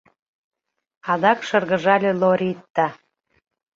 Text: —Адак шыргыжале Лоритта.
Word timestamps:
—Адак 1.11 1.39
шыргыжале 1.47 2.11
Лоритта. 2.21 2.87